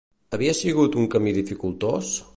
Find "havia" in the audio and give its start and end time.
0.37-0.55